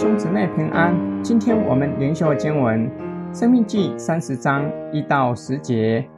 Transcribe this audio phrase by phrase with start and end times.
[0.00, 1.22] 兄姊妹平安。
[1.22, 2.88] 今天我们灵修经文
[3.38, 6.08] 《生命记》三十章一到十节。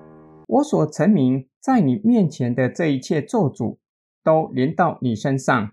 [0.47, 3.79] 我所成名在你面前的这一切咒诅，
[4.23, 5.73] 都临到你身上。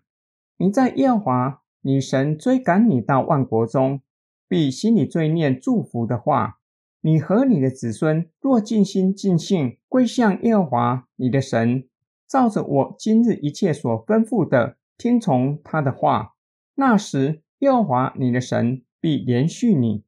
[0.57, 4.01] 你在耶和华你神追赶你到万国中，
[4.47, 6.57] 必心里追念祝福的话。
[7.01, 11.87] 你和你的子孙若尽心尽性归向耶和华你的神，
[12.27, 16.33] 照着我今日一切所吩咐的，听从他的话，
[16.73, 17.43] 那时。
[17.59, 20.03] 耶和华你的神必连续你，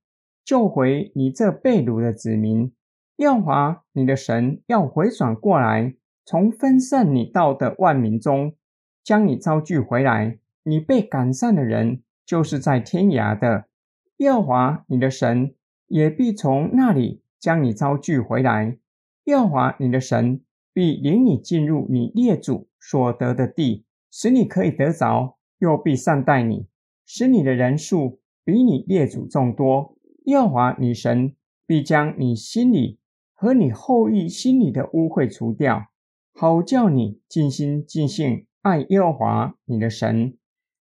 [0.46, 2.72] 救回你这被掳的子民。
[3.18, 5.96] 耶和华你的神要回转过来，
[6.26, 8.56] 从分散你到的万民中，
[9.04, 10.40] 将你招聚回来。
[10.64, 13.66] 你被赶散的人，就是在天涯的。
[14.18, 15.56] 耶和华你的神
[15.88, 18.78] 也必从那里将你招聚回来。
[19.26, 26.68] 耶和华你的神必领你进入你列祖所得的地，使你可以得着，又必善待你。
[27.06, 31.36] 使你的人数比你列祖众多，耶和华你神
[31.66, 33.00] 必将你心里
[33.34, 35.88] 和你后裔心里的污秽除掉，
[36.34, 40.38] 好叫你尽心尽性爱耶和华你的神，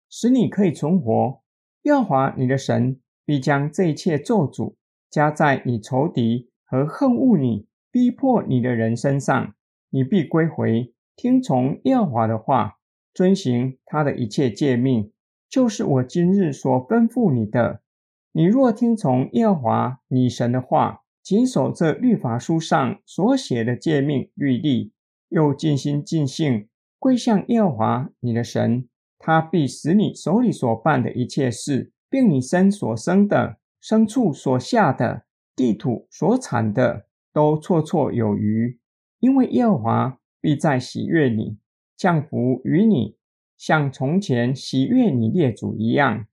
[0.08, 1.41] 使你可以存活。
[1.82, 4.74] 耶和华你的神必将这一切咒诅
[5.10, 9.54] 加在你仇敌和恨恶你、逼迫你的人身上，
[9.88, 12.78] 你必归回，听从耶和华的话，
[13.14, 15.10] 遵行他的一切诫命。
[15.51, 17.83] 就是我今日所吩咐你的，
[18.31, 24.93] 你若听从耶和华你神的话，谨守这律法书上所写的诫命律例，
[25.28, 26.69] 又尽心尽性
[27.01, 35.25] 归向耶和华你的神，他必使你手里所办的一切事，并你身所生的、牲畜所下的、
[35.56, 38.78] 地土所产的，都绰绰有余，
[39.19, 41.59] 因为耶和华必在喜悦你，
[41.97, 43.17] 降福于你。
[43.61, 46.25] 像从前喜悦你列祖一样，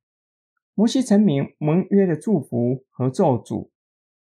[0.73, 3.70] 摩西陈明盟约的祝福和咒诅。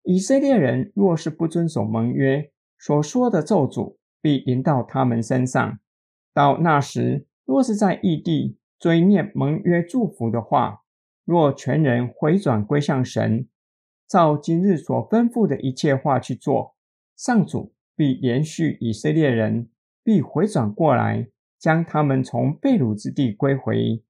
[0.02, 5.78] 以色列人若是不遵守盟约，所说的咒诅必临到他们身上。
[6.34, 10.82] 到那时，若是在异地追念盟约祝福的话，
[11.26, 13.48] 若全人回转归向神，
[14.08, 16.76] 照今日所吩咐的一切话去做，
[17.16, 19.70] 上主必延续以色列人，
[20.04, 21.28] 必回转过来。
[21.66, 24.04] 将他们从被掳之地归回，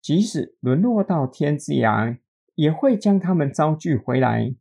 [0.00, 2.16] 即使沦落到天之涯，
[2.54, 4.54] 也会将他们招聚回来，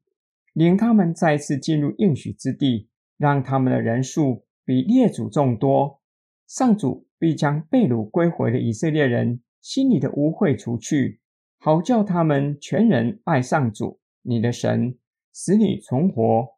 [0.51, 6.01] 领他们再次进入应许之地，让他们的人数比列祖众多。
[6.45, 11.21] 上主必将被掳归回的以色列人心里的污秽除去，
[11.57, 14.97] 好叫他们全人爱上主你的神，
[15.33, 16.49] 使你存活。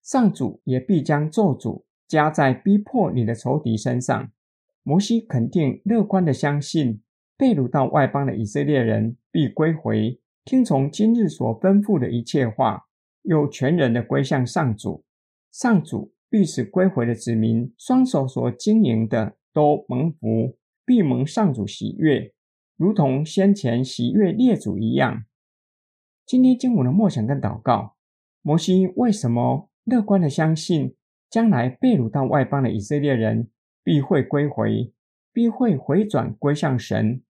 [0.00, 4.30] 上主也必将咒诅加在逼迫你的仇敌身上。
[4.82, 7.02] 摩西肯定乐观地相信，
[7.36, 12.86] 被掳到外邦的以色列人必归回，听从今日所吩咐的一切话，
[13.22, 15.04] 又全人的归向上主。
[15.52, 22.32] 上主必使归回的子民双手所经营的都蒙福，必蒙上主喜悦，
[22.76, 25.24] 如同先前喜悦列祖一样。
[26.24, 27.96] 今天经文的默想跟祷告，
[28.42, 30.94] 摩西为什么乐观地相信
[31.28, 33.50] 将来被掳到外邦的以色列人？
[33.82, 34.92] 必会归回，
[35.32, 37.22] 必会回转归向神。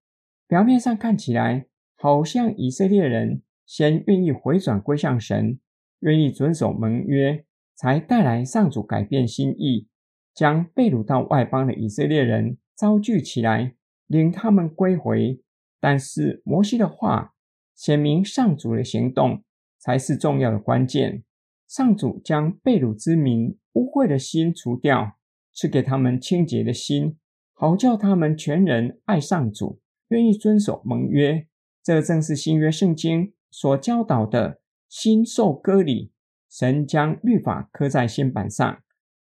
[0.48, 1.66] 表面上看起来，
[1.96, 5.60] 好像以色列人先愿意回转归向神，
[6.00, 7.44] 愿意遵守盟约，
[7.76, 9.86] 才带来上主改变心意，
[10.34, 13.74] 将被掳到外邦的以色列人招聚起来，
[14.06, 15.40] 领他们归回。
[15.78, 17.34] 但是摩西的话
[17.74, 19.44] 显明，上主的行动
[19.78, 21.22] 才是重要的关键。
[21.68, 25.16] 上主将被掳之民污秽的心除掉。
[25.60, 27.18] 赐给他们清洁的心，
[27.52, 29.78] 好叫他们全人爱上主，
[30.08, 31.46] 愿意遵守盟约。
[31.84, 36.12] 这正是新约圣经所教导的心受割礼，
[36.48, 38.80] 神将律法刻在心版上，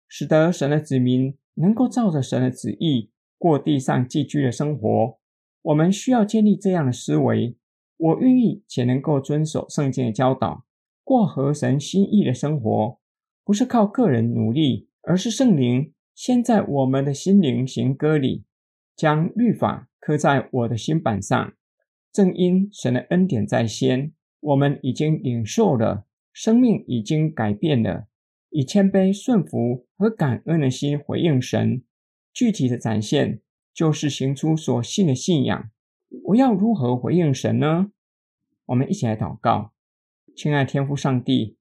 [0.10, 5.18] 使得神的子民能够照着神的旨意过地上寄居的生活。
[5.62, 7.56] 我们需要建立这样的思维：
[7.96, 10.66] 我愿意且能够遵守圣经的教导，
[11.06, 13.00] 过合神心意的生活，
[13.46, 15.94] 不是靠个人努力，而是圣灵。
[16.18, 18.44] 先在我们的心灵行割礼，
[18.96, 21.54] 将律法刻在我的心版上。
[22.12, 28.08] 正因神的恩典在先，我们已经领受了，生命已经改变了。
[28.50, 31.84] 以谦卑、顺服和感恩的心回应神。
[32.34, 33.42] 具体的展现
[33.72, 35.70] 就是行出所信的信仰。
[36.30, 37.92] 我要如何回应神呢？
[38.66, 39.72] 我们一起来祷告。
[40.36, 41.58] 亲爱天父上帝，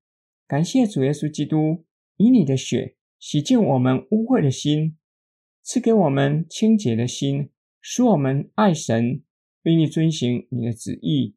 [0.48, 1.84] 感谢主耶稣基督
[2.16, 2.94] 以你的血。
[3.18, 4.96] 洗净我们污秽的心，
[5.62, 9.22] 赐给我们清洁的心，使我们爱神，
[9.62, 11.34] 愿意遵行你的旨意。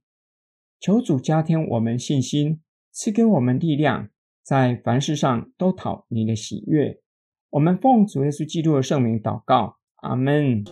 [0.79, 2.61] 求主加添我们信心，
[2.91, 4.09] 赐给我们力量，
[4.43, 7.01] 在凡事上都讨你的喜悦。
[7.49, 10.63] 我们奉主耶稣基督的圣名祷告，阿门。